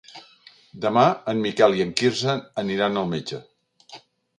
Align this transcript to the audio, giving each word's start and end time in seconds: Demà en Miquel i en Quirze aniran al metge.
Demà 0.85 1.03
en 1.35 1.43
Miquel 1.45 1.77
i 1.81 1.85
en 1.87 1.95
Quirze 2.03 2.41
aniran 2.67 3.03
al 3.05 3.15
metge. 3.17 3.45